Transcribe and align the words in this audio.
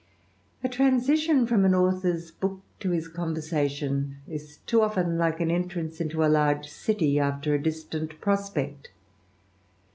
A 0.63 0.67
transition 0.67 1.45
from 1.45 1.63
an 1.63 1.75
author's 1.75 2.31
book 2.31 2.59
to 2.79 2.89
his 2.89 3.07
conversati< 3.07 4.09
too 4.65 4.81
often 4.81 5.19
like 5.19 5.39
an 5.39 5.51
entrance 5.51 6.01
into 6.01 6.25
a 6.25 6.25
large 6.25 6.67
city, 6.67 7.19
after 7.19 7.53
a 7.53 7.61
d 7.61 7.71
prospect. 8.19 8.89